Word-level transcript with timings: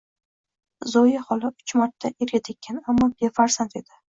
Zoya 0.91 1.21
xola 1.27 1.51
uch 1.65 1.75
marta 1.81 2.13
erga 2.27 2.43
tekkan, 2.51 2.83
ammo 2.89 3.13
befarzand 3.21 3.79
edi. 3.83 3.97